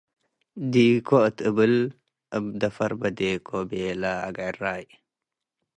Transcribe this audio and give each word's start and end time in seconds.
“ዴኮ! 0.71 1.09
እት 1.27 1.37
እብል 1.49 1.75
እብ 2.35 2.45
ድፈር 2.59 2.91
በዴኮ” 2.99 3.47
ቤለ 3.69 4.03
አግዕራይ። 4.27 4.83